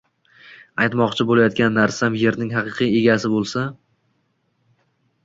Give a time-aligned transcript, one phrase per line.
[0.85, 3.67] Aytmoqchi bo‘layotgan narsam– yerning haqiqiy egasi bo‘lsa.